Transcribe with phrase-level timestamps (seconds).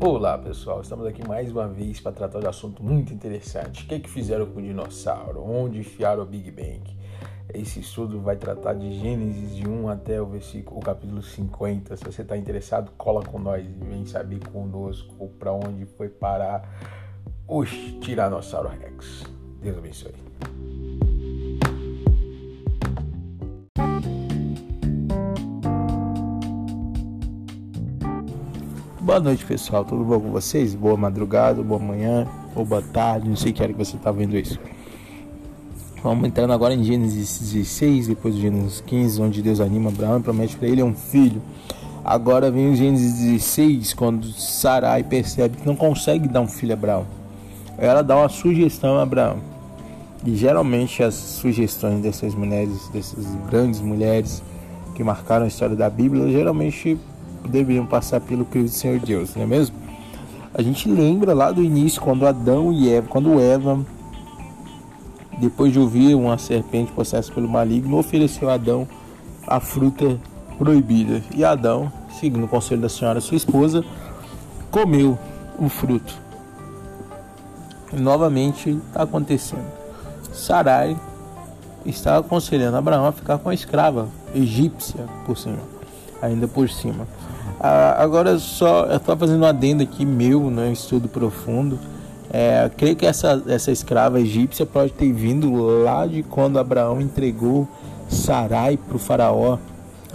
[0.00, 3.82] Olá pessoal, estamos aqui mais uma vez para tratar de um assunto muito interessante.
[3.82, 5.42] O que, é que fizeram com o dinossauro?
[5.42, 6.96] Onde enfiaram o Big Bang?
[7.52, 11.96] Esse estudo vai tratar de Gênesis de 1 até o versículo, o capítulo 50.
[11.96, 16.62] Se você está interessado, cola com nós e vem saber conosco para onde foi parar
[17.48, 19.24] o Tiranossauro Rex.
[19.60, 20.14] Deus abençoe.
[29.08, 29.86] Boa noite, pessoal.
[29.86, 30.74] Tudo bom com vocês?
[30.74, 34.36] Boa madrugada, boa manhã, ou boa tarde, não sei que hora que você está vendo
[34.36, 34.60] isso.
[36.02, 40.22] Vamos entrando agora em Gênesis 16, depois de Gênesis 15, onde Deus anima Abraão e
[40.22, 41.40] promete para ele um filho.
[42.04, 46.76] Agora vem o Gênesis 16, quando Sarai percebe que não consegue dar um filho a
[46.76, 47.06] Abraão.
[47.78, 49.38] Ela dá uma sugestão a Abraão.
[50.22, 54.42] E geralmente as sugestões dessas mulheres, dessas grandes mulheres
[54.94, 56.98] que marcaram a história da Bíblia, geralmente
[57.50, 59.76] deveriam passar pelo crivo do Senhor Deus, não é mesmo?
[60.54, 63.78] A gente lembra lá do início quando Adão e Eva, quando Eva,
[65.38, 68.86] depois de ouvir uma serpente possessa pelo maligno, ofereceu a Adão
[69.46, 70.18] a fruta
[70.58, 71.22] proibida.
[71.34, 73.84] E Adão, seguindo o conselho da senhora, sua esposa,
[74.70, 75.18] comeu
[75.58, 76.14] o fruto.
[77.92, 79.66] E novamente está acontecendo.
[80.32, 80.96] Sarai
[81.86, 85.60] está aconselhando Abraão a ficar com a escrava egípcia por cima,
[86.20, 87.06] ainda por cima.
[87.60, 91.78] Ah, agora só estou fazendo um adendo aqui meu, né, estudo profundo.
[92.30, 95.50] É, creio que essa, essa escrava egípcia pode ter vindo
[95.82, 97.66] lá de quando Abraão entregou
[98.08, 99.58] Sarai para o faraó.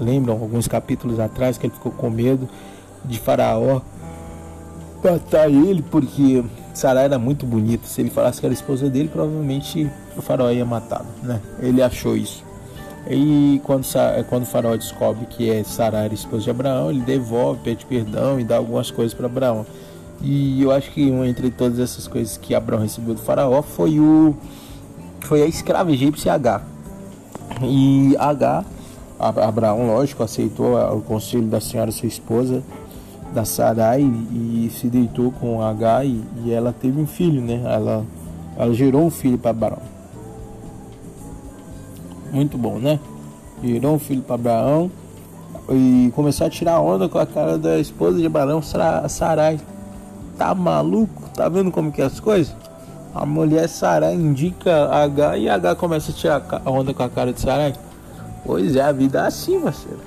[0.00, 2.48] Lembram alguns capítulos atrás que ele ficou com medo
[3.04, 3.80] de faraó
[5.02, 7.86] matar ele porque Sarai era muito bonita.
[7.86, 11.06] Se ele falasse que era esposa dele, provavelmente o faraó ia matá-lo.
[11.22, 11.40] Né?
[11.60, 12.44] Ele achou isso.
[13.08, 13.86] E quando,
[14.28, 18.38] quando o faraó descobre que é Sarai era esposa de Abraão, ele devolve, pede perdão
[18.38, 19.64] e dá algumas coisas para Abraão.
[20.22, 24.34] E eu acho que entre todas essas coisas que Abraão recebeu do faraó foi o
[25.20, 26.62] foi a escrava egípcia H.
[27.62, 28.64] E H,
[29.18, 32.62] Abraão, lógico, aceitou o conselho da senhora sua esposa,
[33.34, 37.62] da Sarai, e se deitou com H e, e ela teve um filho, né?
[37.64, 38.04] Ela,
[38.56, 39.99] ela gerou um filho para Abraão.
[42.30, 43.00] Muito bom, né?
[43.62, 44.90] Gerou um filho para Abraão
[45.68, 49.60] e começou a tirar onda com a cara da esposa de Abraão, Sarai.
[50.38, 51.28] Tá maluco?
[51.34, 52.54] Tá vendo como que é as coisas?
[53.14, 57.40] A mulher Sarai indica H e H começa a tirar onda com a cara de
[57.40, 57.74] Sarai.
[58.44, 60.00] Pois é, a vida é assim, parceiro.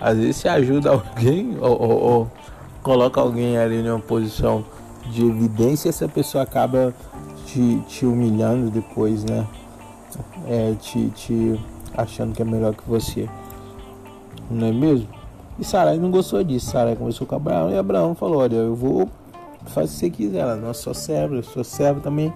[0.00, 2.30] Às vezes você ajuda alguém ou, ou, ou
[2.82, 4.64] coloca alguém ali em uma posição
[5.10, 6.92] de evidência essa pessoa acaba
[7.46, 9.46] te, te humilhando depois, né?
[10.46, 11.60] É, te, te
[11.96, 13.28] achando que é melhor que você.
[14.50, 15.08] Não é mesmo?
[15.58, 16.70] E Sarai não gostou disso.
[16.70, 19.08] Sarai conversou com Abraão e Abraão falou: Olha, eu vou
[19.66, 20.38] fazer o que você quiser.
[20.38, 22.32] Ela, não, sou servo, eu sou servo também.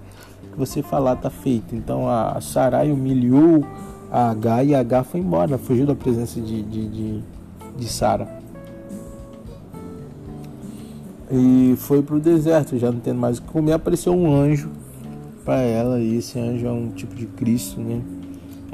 [0.51, 1.75] Que você falar tá feito.
[1.75, 3.63] Então a Sarai humilhou
[4.11, 7.23] a H e a H foi embora, fugiu da presença de, de, de,
[7.77, 8.39] de Sara.
[11.31, 13.73] E foi pro deserto, já não tendo mais o que comer.
[13.73, 14.71] Apareceu um anjo
[15.49, 17.99] para ela e esse anjo é um tipo de Cristo, né?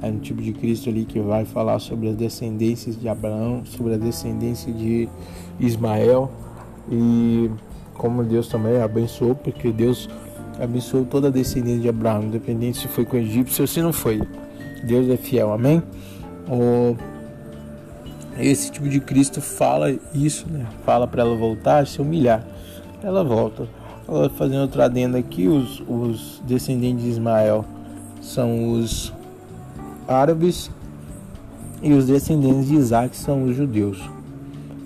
[0.02, 3.94] É um tipo de Cristo ali que vai falar sobre as descendências de Abraão, sobre
[3.94, 5.08] a descendência de
[5.58, 6.30] Ismael
[6.92, 7.50] e
[7.94, 10.10] como Deus também abençoou, porque Deus
[10.60, 13.94] abençoou toda a descendência de Abraão, independente se foi com o egípcio ou se não
[13.94, 14.22] foi.
[14.84, 15.82] Deus é fiel, amém?
[16.46, 16.98] O...
[18.38, 20.66] Esse tipo de Cristo fala isso, né?
[20.86, 22.46] Fala para ela voltar, se humilhar.
[23.02, 23.66] Ela volta.
[24.38, 27.66] Fazendo outro adendo aqui, os, os descendentes de Ismael
[28.22, 29.12] são os
[30.08, 30.70] árabes
[31.82, 34.00] e os descendentes de Isaac são os judeus.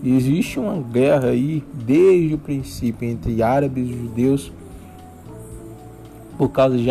[0.01, 4.51] Existe uma guerra aí desde o princípio entre árabes e judeus
[6.37, 6.85] por causa de,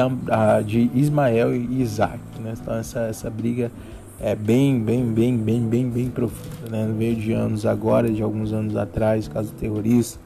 [0.67, 2.21] de Ismael e Isaac.
[2.38, 2.53] Né?
[2.61, 3.72] Então essa, essa briga
[4.21, 6.69] é bem, bem, bem, bem, bem, bem profunda.
[6.70, 6.94] Né?
[6.99, 10.20] Veio de anos agora, de alguns anos atrás, caso terrorista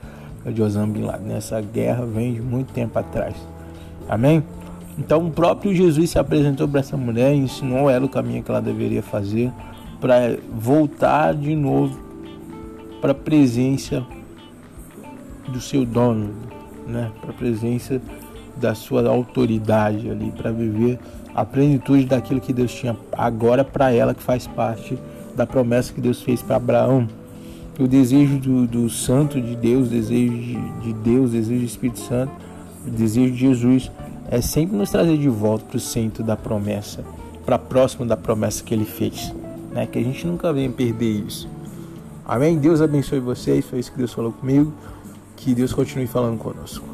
[0.46, 1.34] de Osama Bin Laden.
[1.34, 3.34] Essa guerra vem de muito tempo atrás.
[4.08, 4.42] Amém?
[4.98, 8.50] Então o próprio Jesus se apresentou para essa mulher e ensinou ela o caminho que
[8.50, 9.50] ela deveria fazer
[10.00, 11.98] para voltar de novo
[13.00, 14.04] para a presença
[15.48, 16.32] do seu dono,
[16.86, 17.10] né?
[17.20, 18.00] para a presença
[18.56, 20.98] da sua autoridade ali, para viver
[21.34, 24.98] a plenitude daquilo que Deus tinha agora para ela, que faz parte
[25.34, 27.08] da promessa que Deus fez para Abraão
[27.78, 32.32] o desejo do, do Santo de Deus, desejo de, de Deus, desejo do Espírito Santo,
[32.86, 33.90] desejo de Jesus
[34.30, 37.04] é sempre nos trazer de volta para o centro da promessa,
[37.44, 39.30] para próximo da promessa que ele fez.
[39.70, 39.86] Né?
[39.86, 41.48] Que a gente nunca venha perder isso.
[42.24, 42.56] Amém?
[42.56, 43.64] Deus abençoe vocês.
[43.64, 44.72] Foi isso que Deus falou comigo.
[45.36, 46.84] Que Deus continue falando conosco.